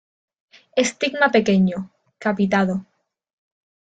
[0.83, 1.77] Estigma pequeño,
[2.23, 2.75] capitado.